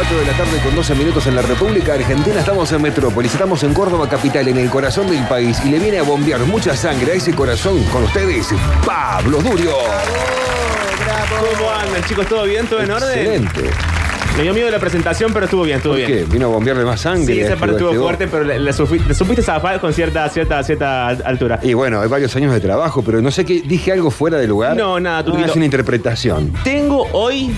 [0.00, 2.40] 4 de la tarde con 12 minutos en la República Argentina.
[2.40, 5.60] Estamos en Metrópolis, estamos en Córdoba capital, en el corazón del país.
[5.62, 8.48] Y le viene a bombear mucha sangre a ese corazón con ustedes,
[8.86, 9.72] Pablo Durio.
[11.58, 12.26] ¿Cómo andan, chicos?
[12.26, 12.66] ¿Todo bien?
[12.66, 13.10] ¿Todo en orden?
[13.18, 13.60] Excelente.
[14.38, 16.10] Me dio miedo la presentación, pero estuvo bien, estuvo ¿Por bien.
[16.10, 16.24] qué?
[16.24, 17.34] ¿Vino a bombearle más sangre?
[17.34, 20.62] Sí, esa parte estuvo fuerte, pero le, le sufi- le supiste zafar con cierta, cierta,
[20.62, 21.58] cierta altura.
[21.62, 23.60] Y bueno, hay varios años de trabajo, pero no sé qué.
[23.60, 24.76] ¿Dije algo fuera de lugar?
[24.78, 25.48] No, nada, tú Ah, dilo.
[25.50, 26.54] Es una interpretación.
[26.64, 27.54] Tengo hoy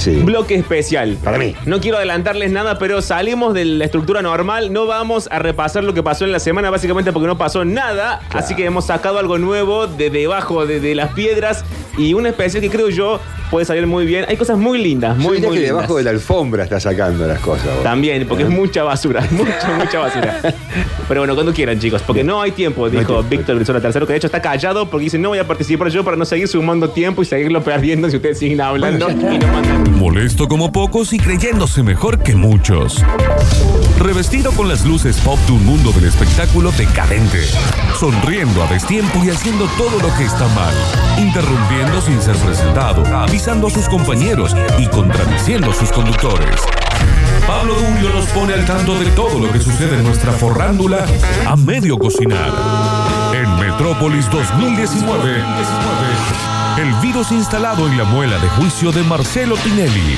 [0.00, 0.16] Sí.
[0.22, 1.16] bloque especial.
[1.22, 1.54] Para mí.
[1.66, 4.72] No quiero adelantarles nada, pero salimos de la estructura normal.
[4.72, 8.20] No vamos a repasar lo que pasó en la semana, básicamente porque no pasó nada.
[8.30, 8.44] Claro.
[8.44, 11.64] Así que hemos sacado algo nuevo de debajo de, de las piedras
[11.98, 13.20] y una especial que creo yo
[13.50, 14.24] puede salir muy bien.
[14.28, 15.76] Hay cosas muy lindas, Yo muy, diría muy que lindas.
[15.78, 17.66] debajo de la alfombra está sacando las cosas.
[17.66, 17.82] vos.
[17.82, 18.46] También, porque ¿Eh?
[18.46, 20.40] es mucha basura, mucha, mucha basura.
[21.08, 23.22] Pero bueno, cuando quieran, chicos, porque no hay tiempo, hay dijo tiempo.
[23.28, 26.04] Víctor Brizola tercero, que de hecho está callado porque dice no voy a participar yo
[26.04, 29.98] para no seguir sumando tiempo y seguirlo perdiendo si ustedes siguen hablando y no mandan.
[29.98, 33.02] Molesto como pocos y creyéndose mejor que muchos.
[33.98, 37.40] Revestido con las luces pop de un mundo del espectáculo decadente.
[38.00, 40.72] Sonriendo a destiempo y haciendo todo lo que está mal.
[41.18, 43.04] Interrumpiendo sin ser presentado.
[43.14, 46.62] Avisando a sus compañeros y contradiciendo a sus conductores.
[47.46, 51.04] Pablo Durio nos pone al tanto de todo lo que sucede en nuestra forrándula
[51.46, 52.50] a medio cocinar.
[53.34, 55.44] En Metrópolis 2019.
[56.78, 60.16] El virus instalado en la muela de juicio de Marcelo Tinelli.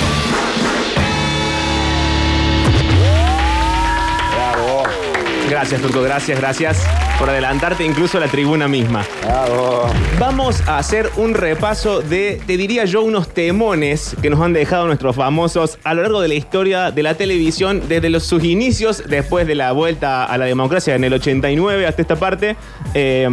[5.50, 6.86] Gracias, Turco, gracias, gracias
[7.22, 9.06] por adelantarte incluso a la tribuna misma.
[9.22, 9.86] bravo.
[10.18, 14.88] Vamos a hacer un repaso de, te diría yo, unos temones que nos han dejado
[14.88, 19.04] nuestros famosos a lo largo de la historia de la televisión, desde los, sus inicios,
[19.08, 22.56] después de la vuelta a la democracia en el 89 hasta esta parte.
[22.92, 23.28] eh,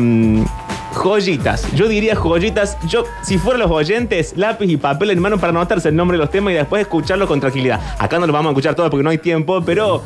[0.94, 2.78] joyitas, yo diría joyitas.
[2.88, 6.22] Yo, si fueran los oyentes, lápiz y papel en mano para anotarse el nombre de
[6.24, 7.80] los temas y después escucharlo con tranquilidad.
[7.98, 10.04] Acá no lo vamos a escuchar todo porque no hay tiempo, pero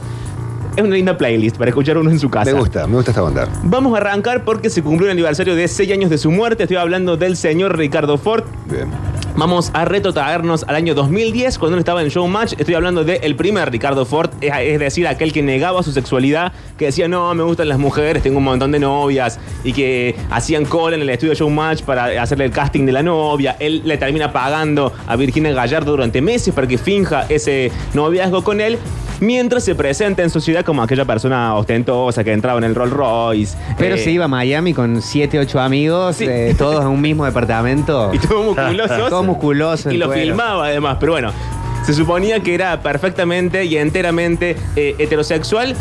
[0.76, 2.52] es una linda playlist para escuchar uno en su casa.
[2.52, 3.48] Me gusta, me gusta esta onda.
[3.64, 6.64] Vamos a arrancar porque se cumplió el aniversario de 6 años de su muerte.
[6.64, 8.44] Estoy hablando del señor Ricardo Ford.
[8.70, 8.90] Bien.
[9.36, 12.54] Vamos a retrotraernos al año 2010, cuando él estaba en Showmatch.
[12.60, 17.08] Estoy hablando del primer Ricardo Ford, es, decir, aquel que negaba su sexualidad, que decía,
[17.08, 21.02] no, me gustan las mujeres, tengo un montón de novias, y que hacían cola en
[21.02, 23.56] el estudio Showmatch para hacerle el casting de la novia.
[23.60, 28.62] Él le termina pagando a Virginia Gallardo durante meses para que finja ese noviazgo con
[28.62, 28.78] él.
[29.20, 33.58] Mientras se presenta en sociedad como aquella persona ostentosa que entraba en el Rolls Royce.
[33.78, 36.26] Pero eh, se iba a Miami con 7, 8 amigos, Sí.
[36.28, 38.12] eh, todos en un mismo departamento.
[38.14, 39.10] Y todo musculoso.
[39.24, 39.92] Todo musculoso.
[39.92, 40.22] y lo cuero.
[40.22, 41.32] filmaba además, pero bueno.
[41.86, 45.76] Se suponía que era perfectamente y enteramente eh, heterosexual.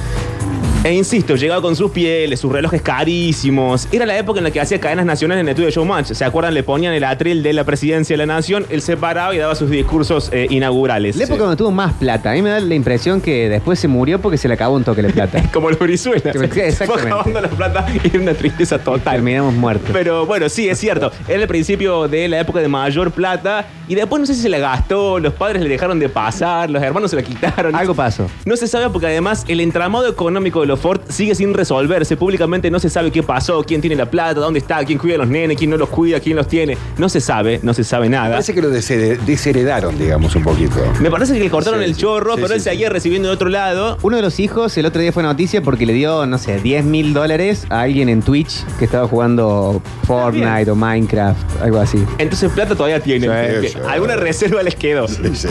[0.84, 3.87] E insisto, llegaba con sus pieles, sus relojes carísimos.
[3.93, 6.06] Era la época en la que hacía cadenas nacionales en el estudio de Showmatch.
[6.12, 6.54] ¿Se acuerdan?
[6.54, 9.54] Le ponían el atril de la presidencia de la nación, él se paraba y daba
[9.54, 11.15] sus discursos eh, inaugurales.
[11.15, 12.32] La época donde tuvo más plata.
[12.32, 14.82] A mí me da la impresión que después se murió porque se le acabó un
[14.82, 15.41] toque de plata.
[15.53, 16.32] Como los Brizuela.
[16.32, 19.15] Fue acabando la plata y era una tristeza total.
[19.15, 19.88] Terminamos muertos.
[19.92, 21.12] Pero bueno, sí, es cierto.
[21.28, 24.48] Era el principio de la época de mayor plata y después no sé si se
[24.48, 27.76] la gastó, los padres le dejaron de pasar, los hermanos se la quitaron.
[27.76, 28.28] Algo pasó.
[28.44, 32.16] No se sabe porque además el entramado económico de los Ford sigue sin resolverse.
[32.16, 35.19] Públicamente no se sabe qué pasó, quién tiene la plata, dónde está, quién cuida a
[35.19, 36.77] los nenes, quién no los cuida, quién los tiene.
[36.99, 38.31] No se sabe, no se sabe nada.
[38.31, 40.77] Parece que lo deshere- desheredaron, digamos, un poquito.
[41.00, 42.00] Me parece que le cortaron Sí, el sí.
[42.00, 42.69] chorro, Sí, pero sí, él sí.
[42.71, 43.99] seguía recibiendo de otro lado.
[44.03, 46.84] Uno de los hijos el otro día fue noticia porque le dio, no sé, 10
[46.84, 52.04] mil dólares a alguien en Twitch que estaba jugando Fortnite o Minecraft, algo así.
[52.19, 53.00] Entonces plata todavía.
[53.03, 53.78] Sí, sí.
[53.89, 55.09] Alguna reserva les quedó.
[55.09, 55.49] Sí, sí.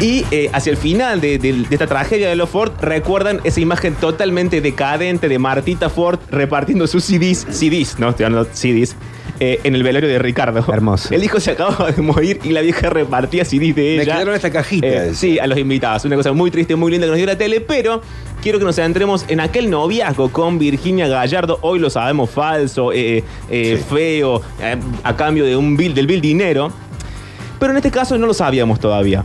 [0.00, 3.60] Y eh, hacia el final de, de- de esta tragedia de los Ford, recuerdan esa
[3.60, 8.96] imagen totalmente decadente de Martita Ford repartiendo sus CDs, CDs, no estoy hablando de CDs,
[9.40, 10.64] eh, en el velorio de Ricardo.
[10.72, 11.12] Hermoso.
[11.12, 13.98] El hijo se acababa de morir y la vieja repartía CDs de ella.
[13.98, 14.86] Me quedaron esta cajita.
[14.86, 16.04] Eh, sí, a los invitados.
[16.04, 18.00] Una cosa muy triste, muy linda que nos dio la tele, pero
[18.42, 21.58] quiero que nos centremos en aquel noviazgo con Virginia Gallardo.
[21.62, 23.76] Hoy lo sabemos falso, eh, Sí.
[23.88, 24.40] feo,
[25.02, 26.70] a cambio de un bill, del bill dinero.
[27.58, 29.24] Pero en este caso no lo sabíamos todavía.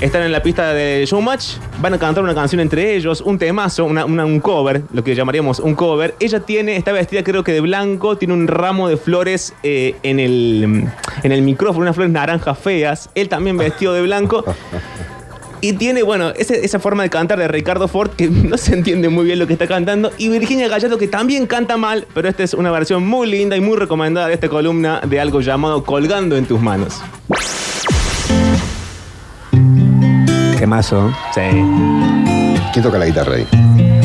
[0.00, 3.86] Están en la pista de Showmatch, van a cantar una canción entre ellos, un temazo,
[3.86, 6.14] un cover, lo que llamaríamos un cover.
[6.20, 10.20] Ella tiene, está vestida creo que de blanco, tiene un ramo de flores eh, en,
[10.20, 10.84] el,
[11.22, 13.08] en el micrófono, unas flores naranjas feas.
[13.14, 14.44] Él también vestido de blanco.
[15.62, 19.08] Y tiene, bueno, ese- esa forma de cantar de Ricardo Ford que no se entiende
[19.08, 20.10] muy bien lo que está cantando.
[20.18, 23.60] Y Virginia Gallardo que también canta mal, pero esta es una versión muy linda y
[23.62, 27.00] muy recomendada de esta columna de algo llamado Colgando en tus manos.
[30.64, 31.12] Qué mazo.
[31.34, 31.42] Sí.
[32.72, 33.46] ¿Quién toca la guitarra ahí?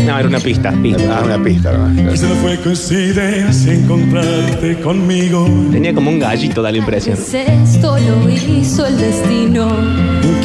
[0.06, 0.74] No, era una pista.
[1.10, 2.12] Ah, una pista, ¿no?
[2.12, 5.48] Esa fue coincidencia encontrarte conmigo.
[5.72, 7.18] Tenía como un gallito, da la impresión.
[7.18, 9.70] Esto lo hizo el destino.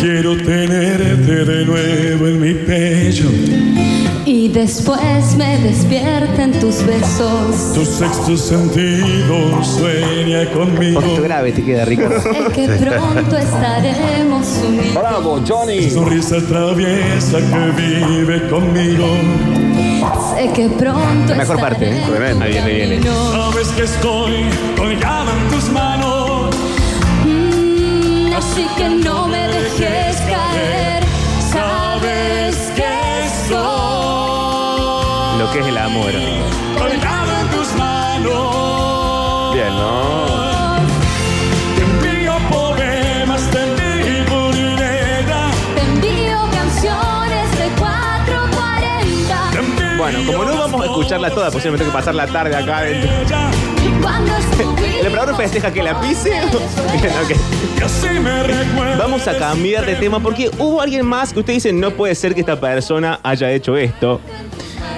[0.01, 3.29] Quiero tenerte de nuevo en mi pecho.
[4.27, 7.73] Y después me despierta en tus besos.
[7.75, 11.01] Tu sexto sentido sueña conmigo.
[11.01, 12.21] Poquito grave te queda, Ricardo.
[12.23, 14.95] Sé que pronto estaremos unidos.
[14.95, 15.91] ¡Bravo, Johnny!
[15.91, 19.07] Sonrisa traviesa que vive conmigo.
[20.35, 22.03] Sé que pronto La mejor parte, ¿eh?
[22.19, 22.97] viene, ahí viene.
[22.97, 23.33] unidos.
[23.53, 24.33] Sabes que estoy
[24.77, 26.55] colgada en tus manos.
[27.27, 30.94] Mm, así que no me dejes caer.
[35.45, 36.11] Lo que es el amor.
[36.79, 39.55] Colgada en tus manos.
[39.55, 40.77] Bien, ¿no?
[41.77, 45.37] Te envío poemas, te envío dinero.
[45.75, 49.51] Te envío canciones de 440.
[49.51, 52.27] Te envío Bueno, como no vamos a escucharla toda, pues me tengo que pasar la
[52.27, 53.11] tarde acá adentro.
[54.99, 56.31] ¿El operador festeja que la pise?
[57.03, 57.37] Bien, ok.
[57.79, 58.99] Y así me recuerdas.
[58.99, 62.35] Vamos a cambiar de tema porque hubo alguien más que usted dice no puede ser
[62.35, 64.23] que esta persona haya hecho esto.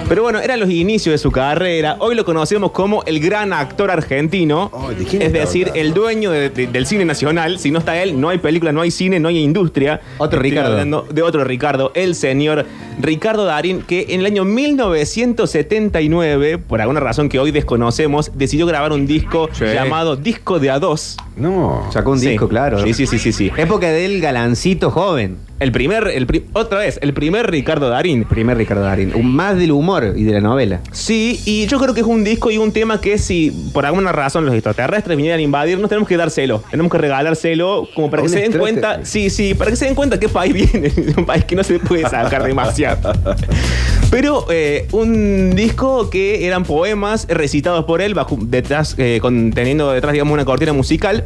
[0.09, 1.97] Pero bueno, eran los inicios de su carrera.
[1.99, 4.71] Hoy lo conocemos como el gran actor argentino.
[4.73, 5.81] Ay, ¿de quién es está decir, hablando?
[5.81, 7.59] el dueño de- de- del cine nacional.
[7.59, 9.99] Si no está él, no hay película, no hay cine, no hay industria.
[10.17, 10.71] Otro Estoy Ricardo.
[10.71, 12.65] hablando de otro Ricardo, el señor
[12.99, 18.91] Ricardo Darín, que en el año 1979, por alguna razón que hoy desconocemos, decidió grabar
[18.91, 19.65] un disco Sí.
[19.65, 21.17] llamado Disco de A2.
[21.35, 21.83] No.
[21.91, 22.29] Sacó un Sí.
[22.29, 22.81] disco, claro.
[22.83, 23.51] Sí, sí, sí, sí, sí.
[23.57, 25.37] Época del galancito joven.
[25.59, 28.25] El primer, el pri- otra vez, el primer Ricardo Darín.
[28.25, 29.11] Primer Ricardo Darín.
[29.15, 30.81] Un- Más del humor y de la novela.
[30.91, 34.11] Sí, y yo creo que es un disco y un tema que si por alguna
[34.11, 36.63] razón los extraterrestres vinieran a invadirnos, tenemos que dárselo.
[36.69, 39.03] Tenemos que regalárselo como para ¿A que se den cuenta.
[39.03, 40.91] Sí, sí, para que se den cuenta qué país viene.
[41.17, 42.86] un país que no se puede sacar demasiado.
[44.11, 50.13] Pero eh, un disco que eran poemas recitados por él, bajo, detrás, eh, conteniendo detrás,
[50.13, 51.25] digamos, una cortina musical.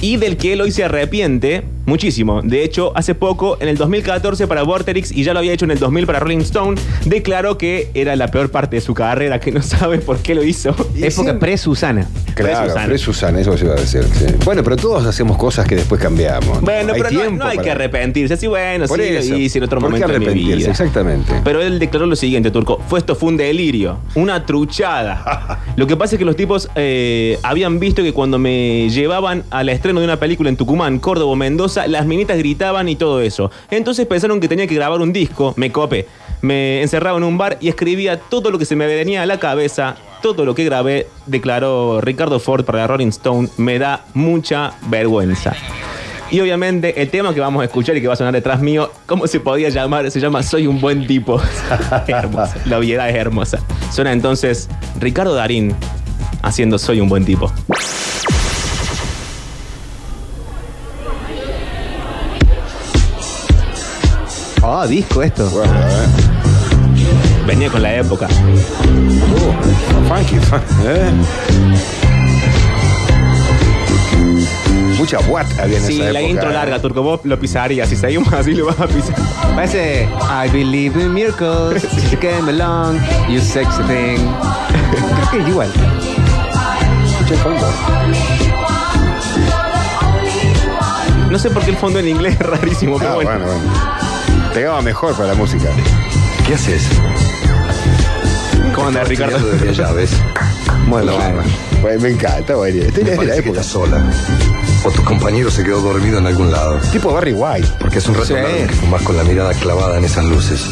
[0.00, 2.42] Y del que él hoy se arrepiente muchísimo.
[2.42, 5.72] De hecho, hace poco, en el 2014 para Vorterix, y ya lo había hecho en
[5.72, 9.50] el 2000 para Rolling Stone, declaró que era la peor parte de su carrera, que
[9.52, 10.74] no sabe por qué lo hizo.
[10.94, 12.08] Y Época pre-Susana.
[12.34, 12.86] Claro, Pre-Susana.
[12.86, 14.04] pre-Susana, eso se iba a decir.
[14.12, 14.26] sí.
[14.44, 16.60] Bueno, pero todos hacemos cosas que después cambiamos.
[16.60, 18.36] Bueno, Hay pero no, tiempo no hay para- que arrepentirse.
[18.36, 19.32] Sí, bueno, Por sí, eso.
[19.32, 20.56] lo hice en otro ¿Por qué momento de mi arrepentirse?
[20.58, 20.70] vida.
[20.70, 21.32] Exactamente.
[21.42, 22.80] Pero él declaró lo siguiente, Turco.
[22.88, 25.60] Fue esto fue un delirio, una truchada.
[25.76, 29.68] lo que pasa es que los tipos eh, habían visto que cuando me llevaban al
[29.68, 33.50] estreno de una película en Tucumán, Córdoba, Mendoza, las minitas gritaban y todo eso.
[33.70, 36.06] Entonces pensaron que tenía que grabar un disco, me copé.
[36.40, 39.38] Me encerraba en un bar y escribía todo lo que se me venía a la
[39.38, 39.96] cabeza.
[40.22, 45.54] Todo lo que grabé, declaró Ricardo Ford para Rolling Stone, me da mucha vergüenza.
[46.30, 48.90] Y obviamente el tema que vamos a escuchar y que va a sonar detrás mío,
[49.06, 50.10] ¿cómo se podía llamar?
[50.10, 51.40] Se llama Soy un buen tipo.
[52.06, 52.56] Hermosa.
[52.66, 53.58] La obviedad es hermosa.
[53.90, 54.68] Suena entonces
[55.00, 55.74] Ricardo Darín
[56.42, 57.50] haciendo Soy un buen tipo.
[64.80, 65.48] Oh, disco esto.
[65.50, 66.06] Bueno, eh.
[67.46, 68.28] Venía con la época.
[68.28, 71.10] Uh, funky, fun- ¿eh?
[74.96, 76.54] Mucha what había en Sí, esa la época, intro ¿eh?
[76.54, 77.88] larga, Turco, vos lo pisarías.
[77.88, 79.16] Si seguimos así, lo vas a pisar.
[79.56, 80.04] Parece
[80.44, 81.82] I believe in miracles.
[82.12, 84.18] You came along, you sexy thing.
[85.16, 85.72] Creo que es igual.
[87.04, 87.66] Escucha el fondo.
[91.30, 93.30] No sé por qué el fondo en inglés es rarísimo, pero Ah, bueno.
[93.30, 93.97] bueno, bueno.
[94.54, 95.68] Pegaba mejor para la música.
[96.46, 96.82] ¿Qué haces?
[98.74, 99.38] ¿Cómo anda, Ricardo?
[99.50, 100.10] Desde llaves.
[100.88, 101.12] Bueno.
[101.82, 102.82] Bueno, me encanta, bueno.
[102.82, 103.62] Este Me es de la época.
[103.62, 104.02] sola.
[104.84, 106.78] O tu compañero se quedó dormido en algún lado.
[106.92, 107.68] Tipo Barry White.
[107.78, 108.32] Porque es un rato Sí.
[108.34, 110.66] largo que fumas con la mirada clavada en esas luces.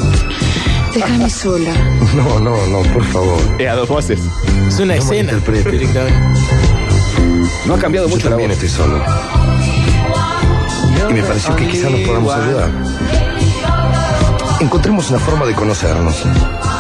[0.95, 1.73] Déjame sola.
[2.15, 3.39] No, no, no, por favor.
[3.59, 4.21] Eh, a dos voces.
[4.69, 5.33] Es una No escena.
[5.35, 6.13] directamente.
[7.67, 8.63] No ha cambiado Yo mucho la también voz.
[8.63, 9.03] estoy solo.
[11.11, 12.71] Y me pareció que quizás nos podamos ayudar.
[14.67, 16.25] Encontremos una forma de conocernos.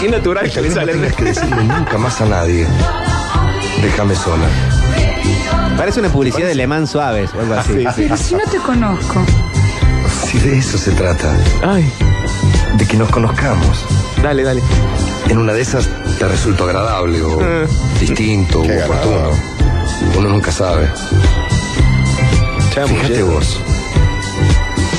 [0.01, 2.67] Qué natural que no tengas que decirle nunca más a nadie.
[3.81, 4.45] Déjame sola.
[5.77, 7.75] Parece una publicidad de Le Mans Suaves o algo así.
[7.75, 7.87] Sí, sí.
[8.03, 9.25] Pero si no te conozco.
[10.25, 11.33] Si de eso se trata,
[11.65, 11.89] Ay,
[12.77, 13.85] de que nos conozcamos.
[14.21, 14.63] dale, dale.
[15.29, 15.89] En una de esas
[16.19, 17.69] te resulto agradable o Eh.
[18.01, 19.15] distinto Qué o oportuno.
[19.15, 19.41] agradable.
[20.19, 20.91] Uno nunca sabe.
[22.75, 22.99] Chamullero.
[23.05, 23.61] Fíjate vos.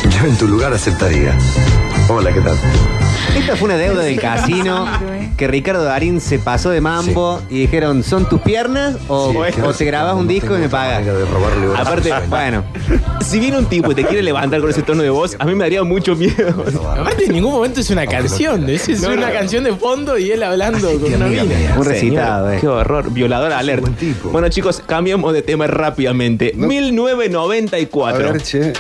[0.10, 1.38] Yo en tu lugar aceptaría.
[2.10, 2.56] Hola, ¿qué tal?
[3.38, 4.88] Esta fue una deuda del casino
[5.36, 9.74] que Ricardo Darín se pasó de mambo y dijeron, ¿son tus piernas o, Sí, o
[9.74, 11.06] te grabas un disco y me pagas?
[11.06, 12.64] De robarle una- Aparte, Bueno,
[13.22, 15.54] si viene un tipo y te quiere levantar con ese tono de voz, a mí
[15.54, 16.64] me daría mucho miedo.
[16.98, 18.68] Aparte, en ningún momento es una canción.
[18.70, 19.34] Es, es No, una no.
[19.34, 21.60] canción de fondo y él hablando con una amiga mina.
[21.60, 21.76] mía.
[21.78, 22.58] un recitado, eh.
[22.62, 23.12] Qué horror.
[23.12, 23.82] Violador alert.
[23.82, 24.30] buen tipo.
[24.30, 26.54] Bueno, chicos, cambiamos de tema rápidamente.
[26.56, 26.68] No.
[26.68, 28.30] 1994.
[28.30, 28.74] A ver, che.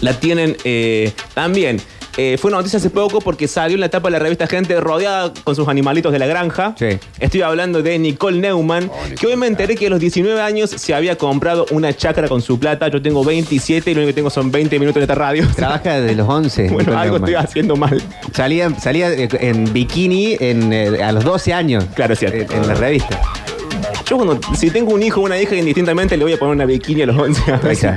[0.00, 1.80] La tienen eh, también.
[2.16, 4.78] Eh, fue una noticia hace poco porque salió en la etapa de la revista Gente
[4.80, 6.74] rodeada con sus animalitos de la granja.
[6.78, 6.98] Sí.
[7.18, 10.94] Estoy hablando de Nicole Neumann, que hoy me enteré que a los 19 años se
[10.94, 12.88] había comprado una chacra con su plata.
[12.88, 15.46] Yo tengo 27 y lo único que tengo son 20 minutos en esta radio.
[15.54, 16.62] Trabaja desde los 11.
[16.70, 17.30] bueno, Nicole algo Neumann.
[17.30, 18.02] estoy haciendo mal.
[18.32, 21.84] Salía, salía eh, en bikini en, eh, a los 12 años.
[21.94, 22.54] Claro, es cierto.
[22.54, 23.20] En la revista.
[24.10, 26.64] Yo cuando, si tengo un hijo o una hija, indistintamente le voy a poner una
[26.66, 27.64] bikini a los 11 años.
[27.64, 27.96] Ahí está.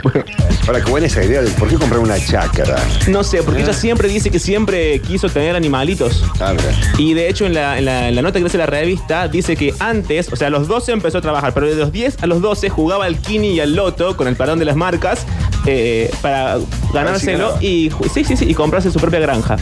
[0.68, 2.78] Ahora, qué buena esa idea de por qué comprar una chácara.
[3.08, 6.24] No sé, porque ella siempre dice que siempre quiso tener animalitos.
[6.40, 6.72] Ah, mira.
[7.00, 9.56] Y de hecho, en la, en la- en la nota que hace la revista, dice
[9.56, 12.28] que antes, o sea, a los 12 empezó a trabajar, pero de los 10 a
[12.28, 15.26] los 12 jugaba al Kini y al Loto con el perdón de las marcas
[15.66, 16.60] eh, para
[16.94, 19.58] ganárselo y, sí, sí, sí, y comprarse su propia granja.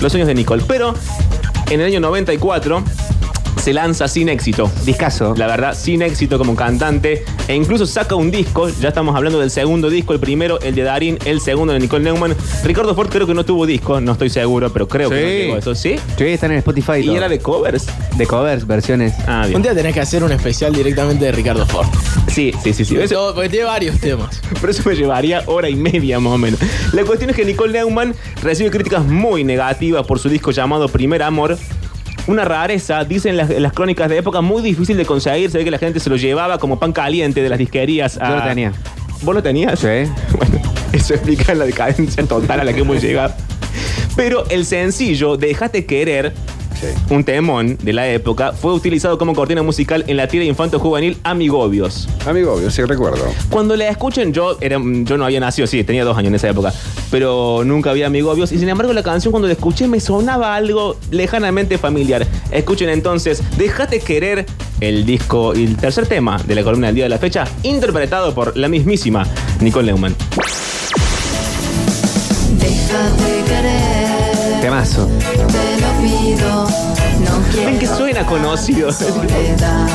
[0.00, 0.62] Los sueños de Nicole.
[0.68, 0.94] Pero
[1.70, 2.84] en el año 94
[3.66, 4.70] se lanza sin éxito.
[4.84, 5.34] Discaso.
[5.36, 7.24] La verdad, sin éxito como cantante.
[7.48, 8.68] E incluso saca un disco.
[8.80, 10.12] Ya estamos hablando del segundo disco.
[10.12, 11.18] El primero, el de Darín.
[11.24, 12.36] El segundo, de Nicole Neumann.
[12.62, 14.00] Ricardo Ford creo que no tuvo disco.
[14.00, 15.26] No estoy seguro, pero creo que no Sí.
[15.38, 15.74] llegó a eso.
[15.74, 15.96] ¿Sí?
[16.16, 17.00] Sí, están en Spotify.
[17.00, 17.16] ¿Y todo.
[17.16, 17.86] era de covers?
[18.16, 19.14] de covers, versiones.
[19.26, 19.62] Ah, Un bien.
[19.62, 21.88] día tenés que hacer un especial directamente de Ricardo Ford.
[22.28, 22.84] Sí, sí, sí.
[22.84, 22.96] sí.
[22.96, 24.40] Eso- Todo- porque tiene varios temas.
[24.60, 26.60] Por eso me llevaría hora y media más o menos.
[26.92, 31.24] La cuestión es que Nicole Neumann recibe críticas muy negativas por su disco llamado Primer
[31.24, 31.58] Amor.
[32.26, 35.50] Una rareza, dicen las, las crónicas de época, muy difícil de conseguir.
[35.50, 38.18] Se ve que la gente se lo llevaba como pan caliente de las disquerías.
[38.20, 38.72] a- Yo lo tenía.
[39.22, 39.78] ¿Vos lo tenías?
[39.78, 39.86] Sí.
[40.36, 40.60] Bueno,
[40.92, 43.34] eso explica la decadencia total a la que hemos llegado.
[44.16, 46.32] Pero el sencillo, Déjate querer,
[46.80, 46.88] Sí.
[47.10, 51.16] un temón de la época, fue utilizado como cortina musical en la tira infanto juvenil
[51.24, 52.08] Amigobios.
[52.26, 53.24] Amigo, yo sí recuerdo.
[53.48, 56.50] Cuando la escuchen, yo, era, yo no había nacido, sí, tenía dos años en esa
[56.50, 56.72] época,
[57.10, 58.52] pero nunca había amigobios.
[58.52, 62.26] Y sin embargo, la canción cuando la escuché me sonaba algo lejanamente familiar.
[62.50, 64.46] Escuchen entonces, Déjate querer,
[64.80, 68.34] el disco y el tercer tema de la columna del día de la fecha, interpretado
[68.34, 69.26] por la mismísima
[69.60, 70.14] Nicole Neumann.
[72.58, 73.25] Déjate
[74.86, 75.06] Temazo.
[75.06, 76.64] te lo pido.
[76.64, 78.92] No quiero Ven que suena conocido.
[78.92, 79.86] soledad.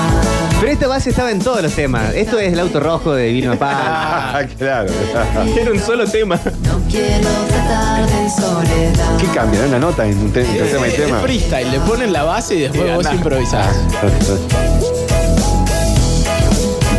[0.59, 2.13] Pero esta base estaba en todos los temas.
[2.13, 3.73] Esto es el auto rojo de Vino Pal.
[3.75, 4.91] Ah, claro.
[5.57, 6.35] Era un solo tema.
[6.63, 9.17] No quiero tratar de soledad.
[9.17, 9.65] ¿Qué cambia?
[9.65, 11.19] ¿Una nota en un entre tema y Es tema?
[11.19, 13.67] freestyle, le ponen la base y después Sí, vos improvisás.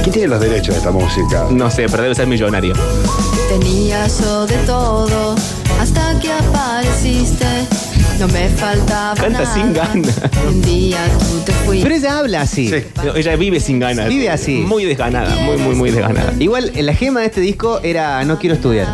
[0.02, 1.46] ¿Quién tiene los derechos de esta música?
[1.50, 2.74] No sé, pero debe ser millonario.
[3.48, 5.36] Tenía yo de todo
[5.80, 7.46] hasta que apareciste.
[8.18, 9.54] No me faltaba Canta nada.
[9.54, 10.20] sin ganas.
[10.48, 11.82] Un día tú te fuiste.
[11.88, 12.68] Pero ella habla así.
[12.68, 12.84] Sí.
[13.04, 14.08] No, Ella vive sin ganas.
[14.08, 14.58] Vive así.
[14.58, 16.32] Muy desganada, muy, muy, muy desganada.
[16.38, 18.86] Igual, la gema de este disco era No quiero estudiar.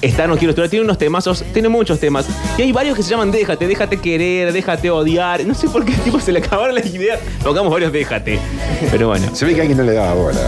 [0.00, 2.26] Está No Quiero Estudiar, tiene unos temazos, tiene muchos temas.
[2.56, 5.44] Y hay varios que se llaman Déjate, Déjate Querer, Déjate Odiar.
[5.44, 7.18] No sé por qué tipo se le acabaron las ideas.
[7.42, 8.38] Pongamos varios Déjate.
[8.92, 10.38] Pero bueno, Se ve que alguien no le daba bola.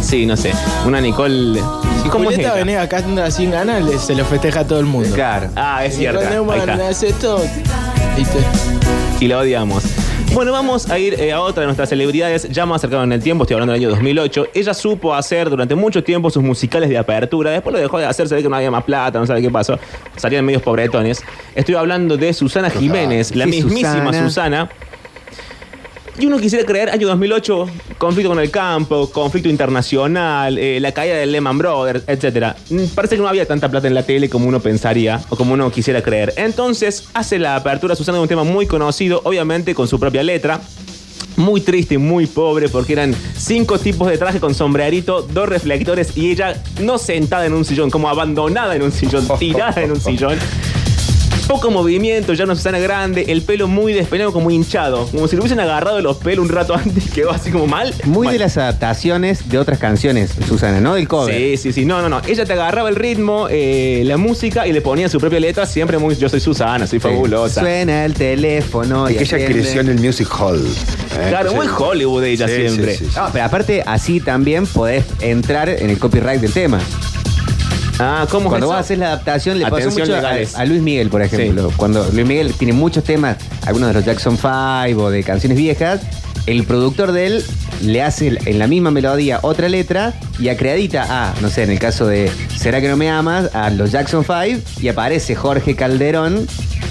[0.00, 0.52] sí, no sé.
[0.86, 1.60] Una Nicole.
[2.08, 2.54] Si ¿Cómo es Julieta?
[2.54, 5.14] Venegas canta sin ganas, le- se lo festeja a todo el mundo.
[5.14, 5.48] Claro.
[5.56, 6.20] Ah, es cierto.
[9.20, 9.84] Y la odiamos.
[10.32, 13.22] Bueno, vamos a ir eh, a otra de nuestras celebridades, ya más cercano en el
[13.22, 14.48] tiempo, estoy hablando del año 2008.
[14.54, 18.28] Ella supo hacer durante mucho tiempo sus musicales de apertura, después lo dejó de hacer,
[18.28, 19.78] se ve que no había más plata, no sabe qué pasó,
[20.16, 21.22] salían medios pobretones.
[21.54, 24.22] Estoy hablando de Susana Jiménez, la Sí, mismísima Susana.
[24.28, 24.70] Susana.
[26.20, 31.14] Y uno quisiera creer, año 2008, conflicto con el campo, conflicto internacional, eh, la caída
[31.14, 32.56] del Lehman Brothers, etc.
[32.70, 35.54] Mm, Parece que no había tanta plata en la tele como uno pensaría o como
[35.54, 36.34] uno quisiera creer.
[36.36, 40.60] Entonces hace la apertura Susana de un tema muy conocido, obviamente con su propia letra.
[41.36, 46.16] Muy triste y muy pobre porque eran cinco tipos de traje con sombrerito, dos reflectores
[46.16, 50.00] y ella no sentada en un sillón, como abandonada en un sillón, tirada en un
[50.00, 50.36] sillón.
[51.48, 55.06] Poco movimiento, ya una Susana grande, el pelo muy despeinado, como hinchado.
[55.06, 57.94] Como si le hubiesen agarrado los pelos un rato antes y quedó así como mal.
[58.04, 60.94] Muy de las adaptaciones de otras canciones, Susana, ¿no?
[60.94, 61.34] Del cover.
[61.34, 61.84] Sí, sí, sí.
[61.86, 62.20] No, no, no.
[62.26, 65.64] Ella te agarraba el ritmo, eh, la música y le ponía su propia letra.
[65.64, 66.16] Siempre muy.
[66.16, 67.62] Yo soy Susana, soy fabulosa.
[67.62, 69.08] Suena el teléfono.
[69.08, 70.60] Y Y que ella creció en el Music Hall.
[70.60, 71.26] ¿eh?
[71.30, 72.92] Claro, muy Hollywood ella Sí, siempre.
[72.92, 73.16] sí, sí, sí.
[73.16, 76.78] No, pero aparte, así también podés entrar en el copyright del tema.
[77.98, 78.80] Ah, ¿cómo Cuando es vos eso?
[78.80, 81.72] haces la adaptación, le pasó Atención mucho a, Luis Miguel, por ejemplo.
[81.76, 83.36] Cuando Luis Miguel tiene muchos temas,
[83.66, 86.00] algunos de los Jackson 5 o de canciones viejas,
[86.46, 87.44] el productor de él
[87.82, 91.78] le hace en la misma melodía otra letra y acredita a, no sé, en el
[91.78, 93.54] caso de ¿Será que no me amas?
[93.54, 96.46] a los Jackson 5 y aparece Jorge Calderón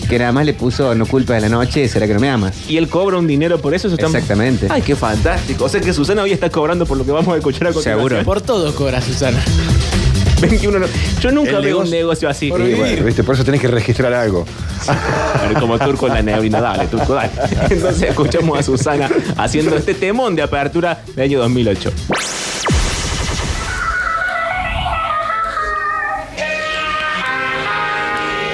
[0.10, 2.54] Que nada más le puso no culpa de la noche, será que no me amas.
[2.70, 3.88] Y él cobra un dinero por eso.
[3.88, 4.68] eso está- Exactamente.
[4.70, 5.66] Ay, qué fantástico.
[5.66, 8.10] O sea que Susana hoy está cobrando por lo que vamos a escuchar a continuación.
[8.10, 8.24] Seguro.
[8.26, 9.44] Por todo cobra Susana.
[10.42, 10.88] 21 no-
[11.22, 12.46] Yo nunca veo un negocio- así.
[12.48, 13.24] Sí, bueno, ¿viste?
[13.24, 14.46] Por eso tenés que registrar algo.
[15.48, 17.32] Pero como turco en la neblina, dale, turco, dale.
[17.70, 21.92] Entonces escuchamos a Susana haciendo este temón de apertura del año 2008.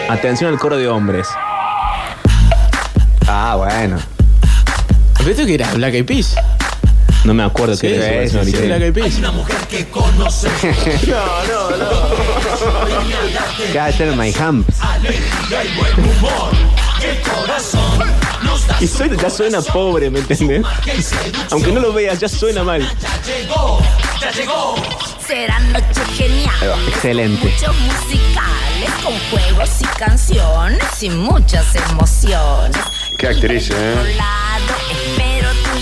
[0.09, 1.27] Atención al coro de hombres.
[3.27, 3.97] Ah, bueno.
[5.25, 6.35] ¿Viste que era Black Eyed Peas?
[7.23, 8.79] No me acuerdo qué Sí, era sí, esa versión sí, original.
[8.79, 10.13] Black Eyed Peas.
[13.73, 14.77] Cater my humps.
[18.79, 20.65] Y suena- ya suena pobre, ¿me entendés?
[21.51, 22.87] Aunque no lo veas, ya suena mal.
[25.25, 26.77] Serán noches geniales.
[26.89, 27.45] Excelente.
[27.47, 32.77] Muchos musicales con juegos y canciones y muchas emociones.
[33.17, 33.95] Qué actriz, ¿eh?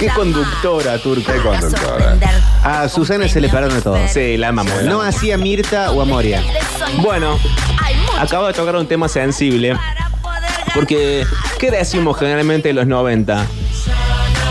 [0.01, 1.31] Qué conductora, turco.
[1.31, 2.17] Qué conductora.
[2.63, 3.99] A Susana se le perdona todo.
[4.07, 4.81] Sí, la amamos.
[4.83, 6.41] No hacía Mirta o a Moria.
[7.03, 7.37] Bueno,
[8.19, 9.77] acabo de tocar un tema sensible.
[10.73, 11.23] Porque,
[11.59, 13.45] ¿qué decimos generalmente de los 90?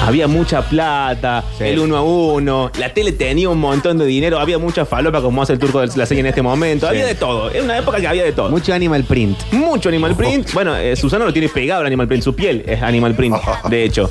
[0.07, 1.64] Había mucha plata, Sí.
[1.64, 5.42] el uno a uno, la tele tenía un montón de dinero, había mucha falopa como
[5.42, 8.00] hace el turco de la serie en este momento, había de todo, era una época
[8.00, 8.49] que había de todo.
[8.50, 9.52] Mucho animal print.
[9.52, 10.52] Mucho animal print.
[10.54, 13.37] Bueno, eh, Susana lo tiene pegado el animal print, su piel es animal print,
[13.69, 14.11] de hecho.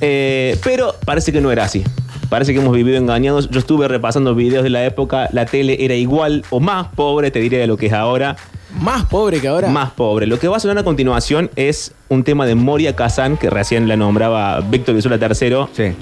[0.00, 1.84] Eh, pero parece que no era así.
[2.28, 3.50] Parece que hemos vivido engañados.
[3.50, 7.40] Yo estuve repasando videos de la época, la tele era igual o más pobre, te
[7.40, 8.36] diré, de lo que es ahora.
[8.80, 9.68] Más pobre que ahora.
[9.68, 10.26] Más pobre.
[10.26, 13.88] Lo que va a sonar a continuación es un tema de Moria Kazan, que recién
[13.88, 15.56] la nombraba Víctor Visuela III.
[15.72, 15.92] Sí.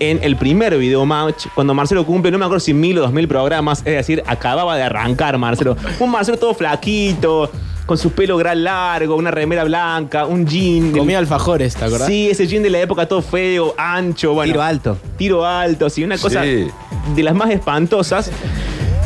[0.00, 3.12] En el primer video match, cuando Marcelo cumple, no me acuerdo si mil o dos
[3.12, 5.76] mil programas, es decir, acababa de arrancar Marcelo.
[6.00, 7.50] Un Marcelo todo flaquito,
[7.86, 10.90] con su pelo gran largo, una remera blanca, un jean.
[10.90, 12.08] Comía alfajores, ¿te acordás?
[12.08, 14.52] Sí, ese jean de la época todo feo, ancho, bueno.
[14.52, 14.98] Tiro alto.
[15.16, 16.66] Tiro alto, sí, una cosa Sí.
[17.14, 18.30] de las más espantosas.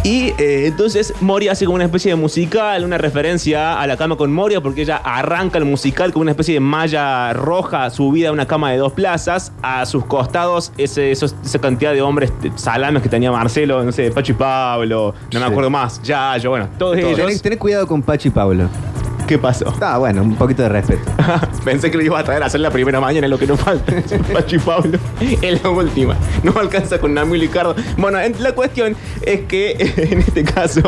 [0.08, 4.16] Y eh, entonces Moria hace como una especie de musical, una referencia a la cama
[4.16, 8.32] con Moria, porque ella arranca el musical con una especie de malla roja subida a
[8.32, 9.52] una cama de dos plazas.
[9.60, 14.10] A sus costados, ese, esos- esa cantidad de hombres salames que tenía Marcelo, no sé,
[14.10, 17.42] Pacho y Pablo, no me acuerdo más, Yayo, bueno, todos ellos.
[17.42, 18.66] tenés cuidado con Pacho y Pablo.
[19.28, 19.74] ¿Qué pasó?
[19.82, 21.02] Ah, bueno, un poquito de respeto.
[21.64, 23.60] Pensé que lo iba a traer a hacer la primera mañana, es lo que nos
[23.60, 23.92] falta.
[24.32, 24.98] Pacho y Pablo.
[25.42, 26.16] Es la última.
[26.42, 27.76] No alcanza con Namil y Cardo.
[27.98, 29.72] Bueno, en- la cuestión es que
[30.10, 30.80] en este caso,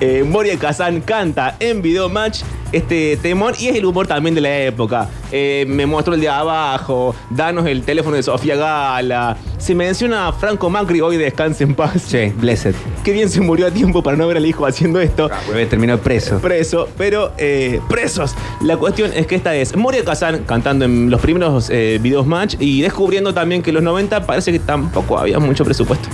[0.00, 2.42] eh, Moria Kazan canta en video match
[2.76, 5.08] este temón y es el humor también de la época.
[5.32, 9.36] Eh, me mostró el de abajo, danos el teléfono de Sofía Gala.
[9.58, 12.02] Se menciona a Franco Macri, hoy descanse en paz.
[12.06, 12.74] Sí, blessed.
[13.02, 15.98] Qué bien se murió a tiempo para no ver al hijo haciendo esto Pues terminó
[15.98, 16.38] preso.
[16.38, 18.34] preso, pero eh, presos.
[18.60, 22.56] La cuestión es que esta es Moria Kazan cantando en los primeros eh, videos match
[22.58, 26.08] y descubriendo también que en los 90 parece que tampoco había mucho presupuesto.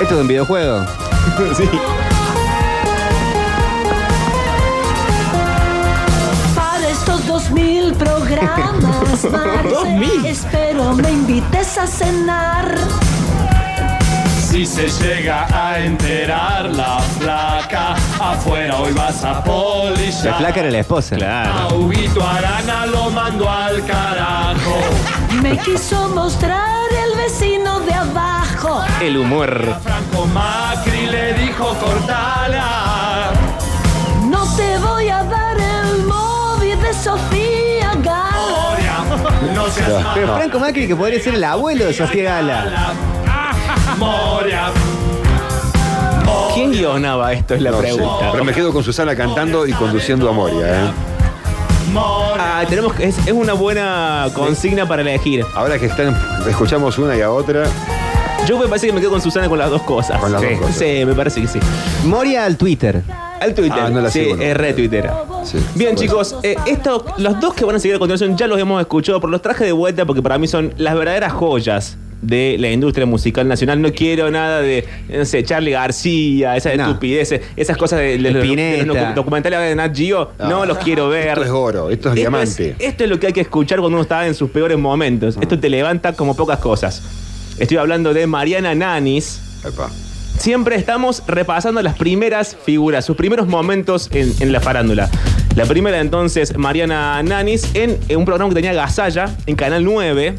[0.00, 0.84] Esto es un videojuego.
[1.56, 1.68] sí.
[6.54, 12.74] Para estos dos mil programas, Marce, espero me invites a cenar.
[14.54, 20.24] Si se llega a enterar la flaca, afuera hoy vas a polillar.
[20.26, 21.16] La flaca era la esposa.
[21.16, 21.52] Claro.
[21.52, 24.76] A Huguito Arana lo mando al carajo.
[25.42, 28.33] Me quiso mostrar el vecino de abajo.
[29.00, 29.76] El humor.
[29.82, 33.30] Franco Macri le dijo cortala.
[34.28, 38.32] No te voy a dar el móvil de Sofía Gala.
[38.48, 40.38] Moria, no seas Pero mala.
[40.38, 42.92] Franco Macri, que podría ser el abuelo de Sofía Gala.
[43.98, 44.70] Moria.
[46.54, 47.54] ¿Quién guionaba esto?
[47.54, 47.82] Es la No sé.
[47.82, 48.28] pregunta.
[48.32, 50.90] Pero me quedo con Susana cantando y conduciendo a Moria, ¿eh?
[51.96, 55.44] Ah, tenemos que, es, es una buena consigna para elegir.
[55.54, 56.16] Ahora que están,
[56.48, 57.64] escuchamos una y a otra.
[58.46, 60.20] Yo me parece que me quedo con Susana con las dos cosas.
[60.20, 60.48] Con las sí.
[60.50, 60.76] dos cosas.
[60.76, 61.58] Sí, me parece que sí.
[62.04, 63.02] Moria al Twitter.
[63.40, 63.78] Al Twitter.
[63.80, 64.42] Ah, no la sí, sigo, no.
[64.42, 65.10] es retwitter.
[65.44, 65.56] Sí.
[65.74, 65.98] Bien, Bueno.
[66.00, 69.18] chicos, eh, esto- los dos que van a seguir a continuación ya los hemos escuchado,
[69.20, 73.06] pero los traje de vuelta porque para mí son las verdaderas joyas de la industria
[73.06, 73.80] musical nacional.
[73.80, 76.84] No quiero nada de, no sé, Charlie García, esas No.
[76.88, 80.32] estupideces, esas cosas de, de los, de los documentales de Nat Geo.
[80.38, 81.28] No, los quiero ver.
[81.28, 82.76] Esto es oro, esto es Esto diamante.
[82.78, 85.38] es, esto es lo que hay que escuchar cuando uno está en sus peores momentos.
[85.40, 87.02] Esto te levanta como pocas cosas.
[87.58, 89.40] Estoy hablando de Mariana Nanis.
[89.64, 89.90] Epa.
[90.38, 95.08] Siempre estamos repasando las primeras figuras, sus primeros momentos en, en la farándula.
[95.54, 100.34] La primera entonces, Mariana Nanis, en, en un programa que tenía Gasalla, en Canal 9.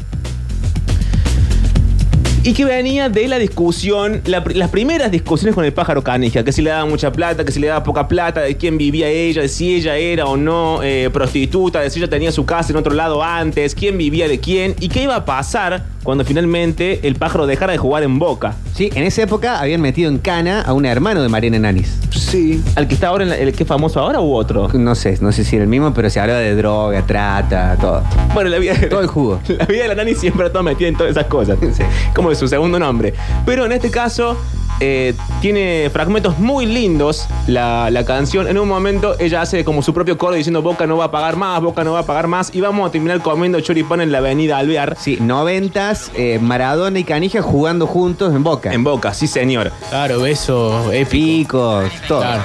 [2.46, 6.52] Y que venía de la discusión, la las primeras discusiones con el pájaro canija, que
[6.52, 9.42] si le daba mucha plata, que si le daba poca plata, de quién vivía ella,
[9.42, 12.76] de si ella era o no eh, prostituta, de si ella tenía su casa en
[12.76, 17.16] otro lado antes, quién vivía de quién y qué iba a pasar cuando finalmente el
[17.16, 18.54] pájaro dejara de jugar en Boca.
[18.74, 21.98] Sí, en esa época habían metido en cana a un hermano de Mariana Nanis.
[22.10, 22.62] Sí.
[22.76, 24.68] ¿Al que está ahora, en la- el que es famoso ahora u otro?
[24.74, 28.04] No sé, no sé si era el mismo, pero se hablaba de droga, trata, todo.
[28.34, 29.40] Bueno, la vida Todo el jugo.
[29.48, 31.58] La vida de la nani siempre está metida en todas esas cosas.
[32.14, 33.14] Como de su segundo nombre.
[33.44, 34.36] Pero en este caso,
[34.80, 38.48] eh, tiene fragmentos muy lindos la, la canción.
[38.48, 41.36] En un momento ella hace como su propio coro diciendo Boca no va a pagar
[41.36, 42.54] más, Boca no va a pagar más.
[42.54, 44.96] Y vamos a terminar comiendo choripán en la avenida Alvear.
[44.98, 48.72] Sí, noventas, eh, Maradona y Canija jugando juntos en Boca.
[48.72, 49.72] En Boca, sí señor.
[49.90, 51.16] Claro, beso épico.
[51.16, 52.20] Picos, todo.
[52.20, 52.42] Claro.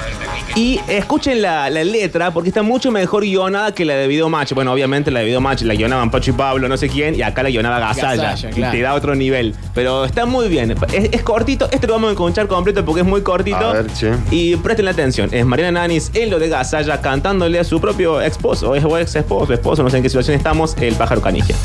[0.56, 4.52] Y escuchen la, la letra porque está mucho mejor guionada que la de Video Match.
[4.52, 7.22] Bueno, obviamente la de Video Match la guionaban Pacho y Pablo, no sé quién, y
[7.22, 8.30] acá la guionaba Gasalla.
[8.30, 9.54] Gasalla, y te da otro nivel.
[9.74, 10.74] Pero está muy bien.
[10.92, 13.56] Es, es cortito, este lo vamos a encontrar completo porque es muy cortito.
[13.56, 14.12] A ver, che.
[14.30, 15.28] Y presten la atención.
[15.32, 18.98] Es Mariana Nanis en lo de Gasalla cantándole a su propio esposo, o es o
[18.98, 21.56] ex esposo, esposo, no sé en qué situación estamos, el pájaro canigia.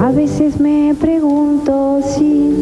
[0.00, 2.54] A veces me pregunto si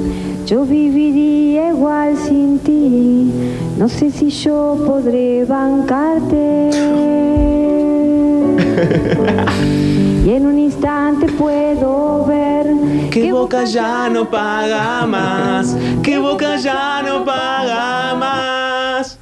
[0.47, 3.31] yo viviría igual sin ti.
[3.79, 7.54] No sé si yo podré bancarte.
[10.25, 12.67] Y en un instante puedo ver
[13.11, 19.19] Que Boca ya no paga más, que Boca ya no paga más.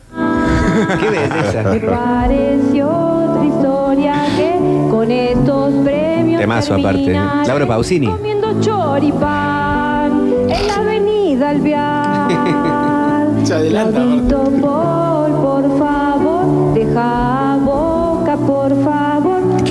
[1.01, 1.63] Qué belleza.
[1.71, 4.59] Me pareció otra historia que
[4.91, 7.13] con estos premios Temazo aparte.
[7.47, 8.07] Laura Pausini.
[8.07, 12.31] Comiendo choripán en la avenida Alvear.
[13.45, 14.01] Se adelanta,
[14.61, 17.32] Paul, por favor, deja.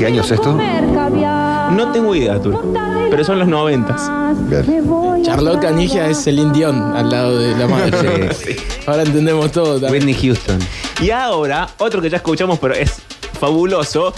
[0.02, 0.58] ¿Qué año es esto?
[0.58, 2.74] No tengo idea, Arturo.
[3.12, 4.10] Pero son los noventas.
[5.22, 8.30] Charlotte Canija es Celine Dion al lado de la madre.
[8.88, 9.80] Ahora entendemos todo.
[9.80, 10.08] también.
[10.08, 10.58] Whitney Houston.
[11.04, 13.00] Y ahora, otro que ya escuchamos, pero es
[13.40, 14.12] fabuloso,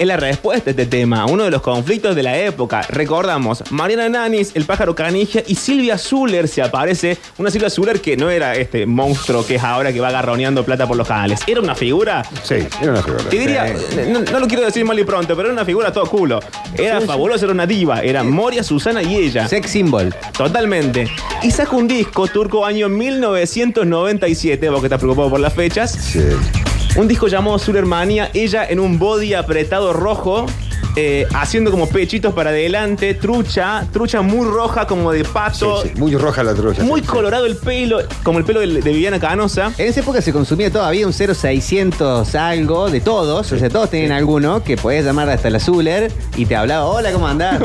[0.00, 2.80] es la respuesta a este tema, uno de los conflictos de la época.
[2.88, 7.18] Recordamos, Mariana Nanis, el pájaro canigia y Silvia Zuller se aparece.
[7.36, 10.88] Una Silvia Zuller que no era este monstruo que es ahora que va agarroneando plata
[10.88, 11.40] por los canales.
[11.46, 12.24] Era una figura.
[12.42, 13.24] Sí, era una figura.
[13.24, 13.74] Te diría,
[14.08, 16.40] no, no lo quiero decir mal y pronto, pero era una figura todo culo.
[16.78, 18.00] Era fabulosa, era una diva.
[18.00, 19.48] Era Moria, Susana y ella.
[19.48, 20.14] Sex symbol.
[20.32, 21.10] Totalmente.
[21.42, 25.92] Y saca un disco turco año 1997, vos que estás preocupado por las fechas.
[25.92, 26.22] Sí.
[26.96, 30.44] Un disco llamado Sulermania, ella en un body apretado rojo,
[30.96, 36.00] eh, haciendo como pechitos para adelante, trucha, trucha muy roja como de pato, Sí, sí,
[36.00, 36.82] Muy roja la trucha.
[36.82, 37.12] muy sí, sí.
[37.12, 39.72] colorado el pelo, como el pelo de, de Viviana Canosa.
[39.78, 44.10] En esa época se consumía todavía un 0600 algo de todos, o sea, todos tenían
[44.12, 47.60] alguno que podías llamar hasta la Zuller y te hablaba, hola, ¿cómo andás?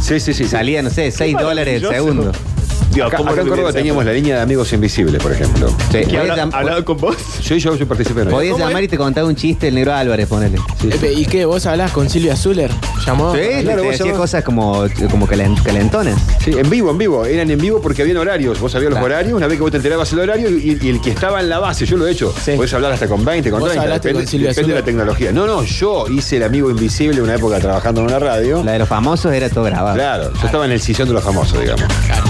[0.00, 0.44] Sí, sí, sí.
[0.44, 0.48] sí.
[0.50, 2.12] Salía, no sé, 6 dólares el maravilloso.
[2.22, 2.53] segundo.
[2.94, 3.78] Dios, Acá, ¿cómo acá en se Córdoba piensa?
[3.78, 5.68] teníamos la línea de amigos invisibles, por ejemplo.
[5.68, 7.16] Sí, ¿Que podías habla- llam- hablado con vos?
[7.42, 8.86] Sí, yo, yo participé en podías ¿Cómo llamar es?
[8.86, 10.58] y te contaba un chiste el negro Álvarez, ponele.
[10.80, 10.96] Sí, sí.
[10.96, 11.44] Epe, ¿Y qué?
[11.44, 12.70] ¿Vos hablás con Silvia Zuller?
[13.04, 13.34] ¿Llamó?
[13.34, 14.16] Sí, claro, te vos llamás.
[14.16, 16.16] cosas como, como calen- calentonas.
[16.42, 17.26] Sí, en vivo, en vivo.
[17.26, 18.60] Eran en vivo porque habían horarios.
[18.60, 19.12] Vos sabías los Claro.
[19.14, 21.48] horarios, una vez que vos te enterabas el horario y, y el que estaba en
[21.48, 22.32] la base, yo lo he hecho.
[22.42, 22.52] Sí.
[22.52, 23.82] Podés hablar hasta con 20, con Vos 30.
[23.82, 25.32] hablaste Depende, con Silvia depende de la tecnología.
[25.32, 28.62] No, no, yo hice el amigo invisible una época trabajando en una radio.
[28.64, 29.96] La de los famosos era todo grabado.
[29.96, 31.84] Claro, yo estaba en el sillón de los famosos, digamos.
[32.06, 32.24] Claro,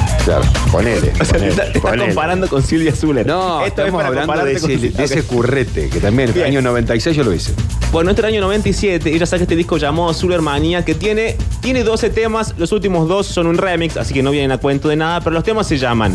[0.73, 1.13] ponele.
[1.21, 3.27] O sea, te ponele, está- te estás comparando con Silvia Zuller.
[3.27, 4.91] No, Esto es estamos para hablando de con ese, Silvia.
[4.97, 7.53] de ese currete, que también en el año 96 yo lo hice.
[7.93, 12.55] Bueno, este año 97, ella saca este disco llamado Sulermanía, que tiene, tiene 12 temas.
[12.59, 15.33] Los últimos dos son un remix, así que no vienen a cuento de nada, pero
[15.35, 16.15] los temas se llaman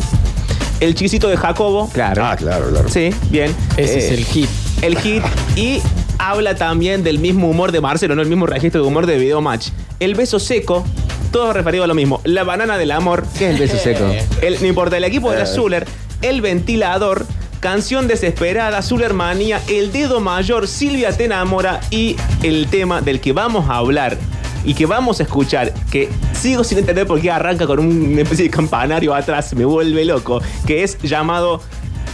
[0.80, 1.90] El Chisito de Jacobo.
[1.94, 2.26] Claro.
[2.26, 2.90] Ah, claro, claro.
[2.90, 3.54] Sí, bien.
[3.78, 4.50] Ese Eh, es el hit.
[4.82, 5.24] El hit.
[5.56, 5.82] Y
[6.18, 9.40] habla también del mismo humor de Marcelo, no el mismo registro de humor de Video
[9.42, 9.70] Match.
[10.00, 10.86] El beso seco,
[11.32, 12.22] todo referido a lo mismo.
[12.24, 13.26] La banana del amor.
[13.38, 14.06] ¿Qué es el beso seco?
[14.42, 15.48] El, no importa, el equipo de la Eh.
[15.48, 15.86] Zuller,
[16.22, 17.26] el ventilador,
[17.60, 23.34] canción desesperada, Zuller Manía, el dedo mayor, Silvia te enamora y el tema del que
[23.34, 24.18] vamos a hablar
[24.64, 28.46] y que vamos a escuchar, que sigo sin entender por qué arranca con una especie
[28.46, 31.62] de campanario atrás, me vuelve loco, que es llamado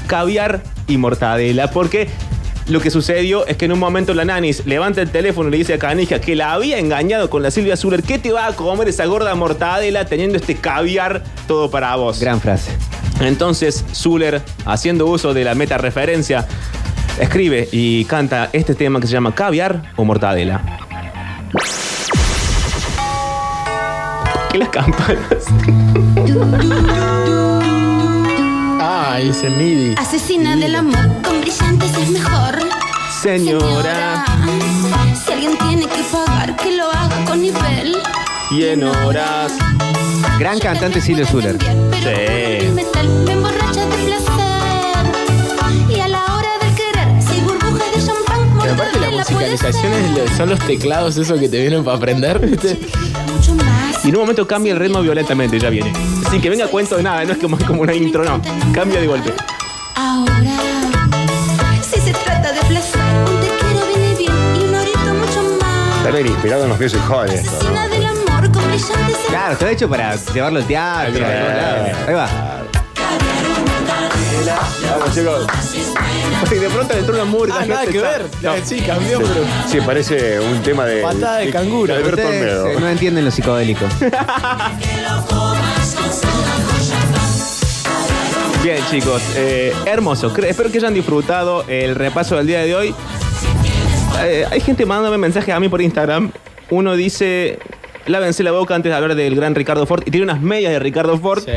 [0.08, 2.08] caviar y mortadela, porque
[2.67, 5.58] lo que sucedió es que en un momento la nanis levanta el teléfono y le
[5.58, 8.56] dice a Canija que la había engañado con la Silvia Zuller, ¿qué te va a
[8.56, 12.19] comer esa gorda mortadela teniendo este caviar todo para vos?
[12.19, 12.71] Gran frase.
[13.19, 16.47] Entonces Zuller, haciendo uso de la meta referencia,
[17.19, 20.80] escribe y canta este tema que se llama Caviar o Mortadela.
[24.51, 25.45] ¿Qué las campanas?
[29.13, 29.95] Ese MIDI.
[29.97, 32.57] Asesina del amor con brillantes es mejor.
[33.21, 34.25] Señora.
[35.31, 37.97] alguien tiene que pagar, que lo haga con nivel.
[38.51, 39.53] Y en horas.
[40.37, 41.57] Gran cantante Silvio Zuller.
[41.61, 42.67] Sí.
[42.71, 45.05] Metal me emborracha de placer.
[45.87, 49.93] Y a la hora de querer, si burbuja de champán, Pero aparte la musicalización
[50.35, 52.77] son los teclados esos que te vienen para aprender, ¿viste?
[54.05, 55.91] Y en un momento cambia el ritmo violentamente, ya viene.
[56.29, 58.39] Sin que venga cuento de nada, no es como, como una intro, no.
[58.71, 59.33] Cambia de golpe.
[59.95, 60.59] Ahora,
[61.81, 65.97] si se trata de placer, un te quiero viene bien y un orito mucho más.
[65.97, 66.77] Está bien inspirado en los
[68.05, 71.25] amor con brillantes Claro, está hecho para llevarlo al teatro.
[72.07, 72.29] Ahí va.
[74.87, 75.47] Vamos, chicos.
[76.51, 77.55] Y de pronto entró una murga.
[77.59, 78.25] Ah, nada que ver.
[78.41, 78.53] No.
[78.63, 79.41] Sí, cambió, pero.
[79.67, 81.01] Sí, parece un tema de.
[81.01, 81.93] Patada de canguro.
[81.95, 82.67] de Ustedes Olmedo.
[82.67, 83.85] eh, no entienden lo psicodélico.
[88.63, 90.33] Bien, chicos, eh, hermoso.
[90.35, 92.95] Espero que hayan disfrutado el repaso del día de hoy.
[94.23, 96.31] Eh, hay gente mandándome mensajes a mí por Instagram.
[96.71, 97.59] Uno dice,
[98.07, 100.01] lávense la boca antes de hablar del gran Ricardo Ford.
[100.05, 101.43] Y tiene unas medias de Ricardo Ford.
[101.45, 101.51] Sí.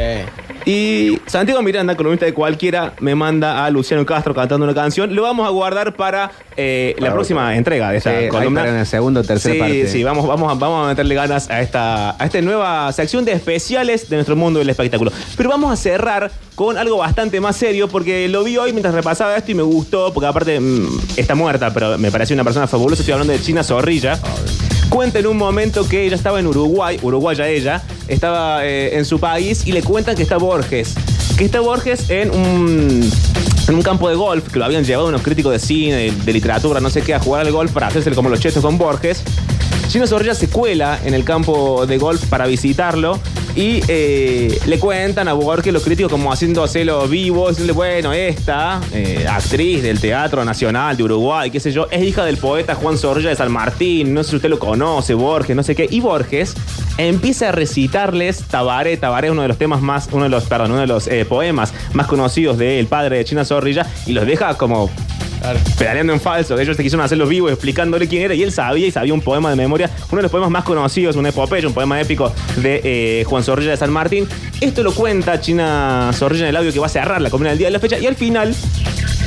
[0.70, 5.14] Y Santiago Miranda, columnista de cualquiera, me manda a Luciano Castro cantando una canción.
[5.14, 8.60] Lo vamos a guardar para eh, la próxima entrega de esta Sí, columna.
[8.60, 9.88] para una segunda o tercera sí, parte.
[9.88, 13.32] Sí, vamos, vamos, a- vamos a meterle ganas a esta, a esta nueva sección de
[13.32, 15.10] especiales de nuestro mundo del espectáculo.
[15.38, 19.36] Pero vamos a cerrar con algo bastante más serio, porque lo vi hoy mientras repasaba
[19.36, 23.00] esto y me gustó, porque aparte mm, está muerta, pero me pareció una persona fabulosa.
[23.00, 24.18] Estoy hablando de China Zorrilla.
[24.88, 29.20] Cuenta en un momento que ella estaba en Uruguay, uruguaya ella, estaba eh, en su
[29.20, 30.94] país y le cuentan que está Borges.
[31.36, 35.58] Que está Borges en un, campo de golf, que lo habían llevado unos críticos de
[35.58, 38.40] cine, de, de literatura, no sé qué, a jugar al golf para hacerse como los
[38.40, 39.22] chetos con Borges.
[39.88, 43.18] Chino Zorrilla se cuela en el campo de golf para visitarlo
[43.56, 48.82] y eh, le cuentan a Borges los críticos como haciéndose los vivos, diciéndole, bueno, esta
[48.92, 52.98] eh, actriz del Teatro Nacional de Uruguay, qué sé yo, es hija del poeta Juan
[52.98, 55.88] Zorrilla de San Martín, no sé si usted lo conoce, Borges, no sé qué.
[55.90, 56.54] Y Borges
[56.98, 60.72] empieza a recitarles Tabaré, Tabaré es uno de los temas más, uno de los, perdón,
[60.72, 64.54] uno de los eh, poemas más conocidos del padre de China Zorrilla y los deja
[64.54, 64.90] como
[65.78, 66.58] pedaleando en falso.
[66.58, 69.50] Ellos se quisieron hacerlo vivo explicándole quién era y él sabía y sabía un poema
[69.50, 73.24] de memoria, uno de los poemas más conocidos, una epopeya, un poema épico de eh,
[73.24, 74.26] Juan Zorrilla de San Martín.
[74.60, 77.58] Esto lo cuenta China Zorrilla en el audio que va a cerrar la comuna del
[77.58, 78.54] día de la fecha y al final,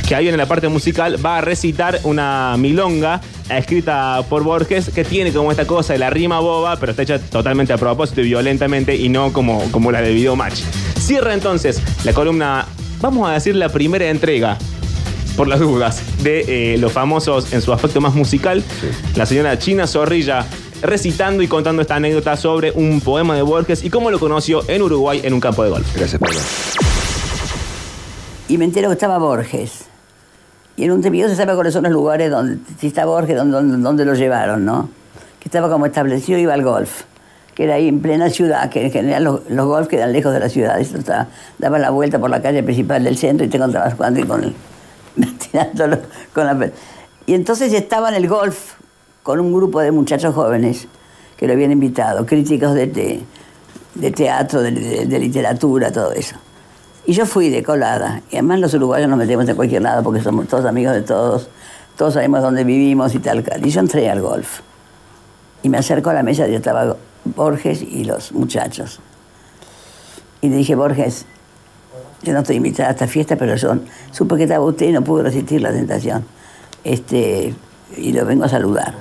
[0.08, 5.04] que ahí viene la parte musical, va a recitar una milonga escrita por Borges que
[5.04, 8.26] tiene como esta cosa de la rima boba, pero está hecha totalmente a propósito y
[8.26, 10.62] violentamente y no como, como la de Video Match.
[10.97, 12.67] Cierra entonces la columna,
[13.00, 14.58] vamos a decir la primera entrega
[15.38, 18.63] por las dudas, de eh, los famosos en su aspecto más musical,
[19.15, 20.46] la señora China Zorrilla
[20.82, 24.82] recitando y contando esta anécdota sobre un poema de Borges y cómo lo conoció en
[24.82, 25.96] Uruguay en un campo de golf.
[25.96, 26.39] Gracias, Pablo.
[28.48, 29.86] Y me entero que estaba Borges.
[30.78, 33.56] Y en un tiempo se sabe cuáles son los lugares donde, si está Borges, donde,
[33.56, 34.89] donde, donde lo llevaron, ¿no?
[35.39, 37.04] Que estaba como establecido, iba al golf.
[37.56, 40.39] Que era ahí en plena ciudad, que en general los, los golf quedan lejos de
[40.39, 40.80] la ciudad.
[40.80, 41.28] Eso estaba-
[41.60, 44.54] daba la vuelta por la calle principal del centro y te encontrabas con el,
[45.52, 46.00] tirándolo
[46.34, 46.71] con la pel-
[47.26, 48.74] Y entonces estaba en el golf
[49.24, 50.88] con un grupo de muchachos jóvenes
[51.38, 53.21] que lo habían invitado, críticos de, te-
[53.95, 56.36] de teatro, de, de- de literatura, todo eso.
[57.06, 58.21] Y yo fui de colada.
[58.30, 61.50] Y además los uruguayos nos metemos en cualquier lado porque somos todos amigos de todos,
[61.97, 63.43] todos sabemos dónde vivimos y tal.
[63.63, 64.60] Y yo entré al golf.
[65.63, 66.95] Y me acerco a la mesa y estaba
[67.26, 69.00] Borges y los muchachos.
[70.41, 71.26] Y le dije, Borges,
[72.23, 73.77] yo no estoy invitada a esta fiesta, pero yo
[74.12, 76.23] supe que estaba usted y no pude resistir la tentación.
[76.84, 77.53] Este,
[77.97, 78.93] y lo vengo a saludar.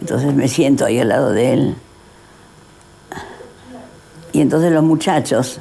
[0.00, 1.74] Entonces me siento ahí al lado de él.
[4.32, 5.60] Y entonces los muchachos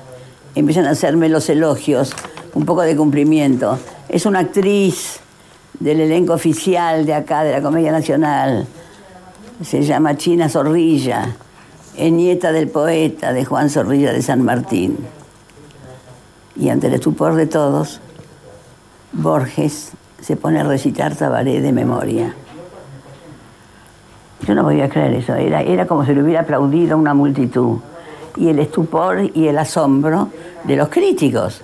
[0.55, 2.13] empiezan a hacerme los elogios,
[2.53, 3.77] un poco de cumplimiento.
[4.09, 5.19] Es una actriz
[5.79, 8.67] del elenco oficial de acá, de la Comedia Nacional.
[9.63, 11.35] Se llama China Zorrilla.
[11.95, 14.97] Es nieta del poeta de Juan Zorrilla de San Martín.
[16.59, 17.99] Y ante el estupor de todos,
[19.13, 22.33] Borges se pone a recitar Tabaré de memoria.
[24.47, 27.77] Yo no podía creer eso, era, era como si le hubiera aplaudido a una multitud.
[28.37, 30.29] Y el estupor y el asombro
[30.63, 31.61] de los críticos,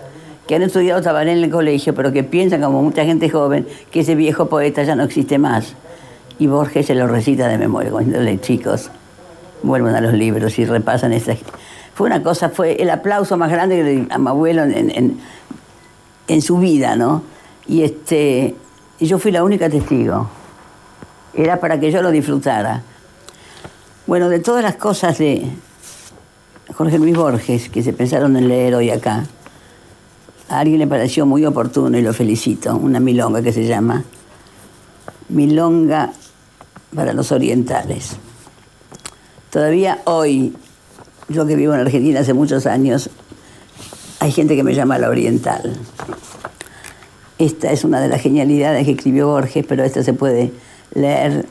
[0.47, 4.01] que han estudiado Tabaré en el colegio, pero que piensan, como mucha gente joven, que
[4.01, 5.75] ese viejo poeta ya no existe más.
[6.37, 8.89] Y Borges se lo recita de memoria, como diciéndole, chicos,
[9.63, 11.35] vuelvan a los libros y repasan esa...
[11.95, 14.89] Fue una cosa, fue el aplauso más grande que le di a mi abuelo en,
[14.89, 15.19] en-
[16.27, 17.21] en su vida, ¿no?
[17.67, 18.55] Y, este,
[18.99, 20.29] yo fui la única testigo.
[21.33, 22.81] Era para que yo lo disfrutara.
[24.07, 25.45] Bueno, de todas las cosas de
[26.75, 29.23] Jorge Luis Borges que se pensaron en leer hoy acá,
[30.49, 34.03] a alguien le pareció muy oportuno y lo felicito, una milonga que se llama
[35.29, 36.11] Milonga
[36.95, 38.15] para los orientales.
[39.49, 40.55] Todavía hoy,
[41.29, 43.09] yo que vivo en Argentina hace muchos años,
[44.19, 45.77] hay gente que me llama la oriental.
[47.39, 50.51] Esta es una de las genialidades que escribió Borges, pero esta se puede
[50.93, 51.45] leer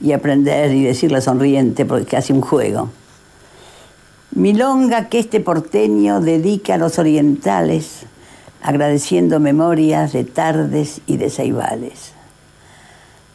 [0.00, 2.90] y aprender y decirla sonriente porque casi un juego.
[4.32, 8.06] Milonga que este porteño dedica a los orientales,
[8.62, 12.12] agradeciendo memorias de tardes y de ceibales.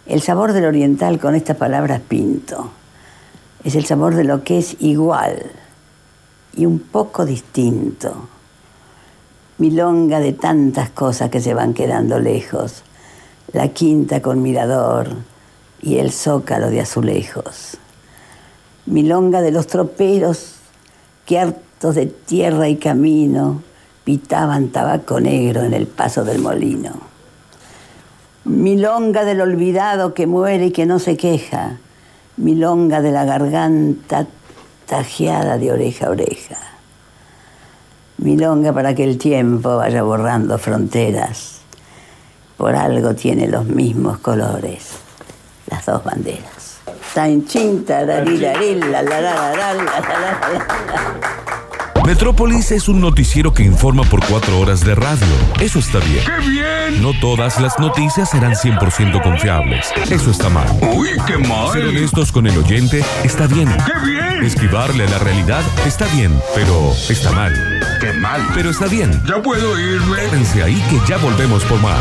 [0.06, 2.72] El sabor del oriental con estas palabras pinto
[3.64, 5.52] es el sabor de lo que es igual
[6.56, 8.30] y un poco distinto.
[9.58, 12.84] Milonga de tantas cosas que se van quedando lejos,
[13.52, 15.10] la quinta con mirador
[15.82, 17.78] y el zócalo de azulejos.
[18.86, 20.56] Milonga de los troperos
[21.26, 23.62] que hartos de tierra y camino
[24.04, 26.92] pitaban tabaco negro en el paso del molino.
[28.46, 31.78] Milonga del olvidado que muere y que no se queja.
[32.36, 34.28] Milonga de la garganta
[34.94, 36.58] tajeada de oreja a oreja.
[38.18, 41.62] Milonga para que el tiempo vaya borrando fronteras.
[42.58, 44.92] Por algo tiene los mismos colores,
[45.72, 46.78] las dos banderas.
[47.16, 48.24] Tan chinta, la
[52.06, 55.26] Metrópolis es un noticiero que informa por cuatro horas de radio.
[55.62, 56.24] Eso está bien.
[56.26, 57.02] ¡Qué bien!
[57.02, 59.90] No todas las noticias serán 100% confiables.
[60.12, 60.68] Eso está mal.
[60.96, 61.72] ¡Uy, qué mal!
[61.72, 63.70] Ser honestos con el oyente está bien.
[63.86, 64.44] ¡Qué bien!
[64.44, 67.54] Esquivarle a la realidad está bien, pero está mal.
[68.02, 68.42] ¡Qué mal!
[68.54, 69.24] Pero está bien.
[69.26, 70.18] ¿Ya puedo irme?
[70.18, 72.00] Quédense ahí que ya volvemos por más.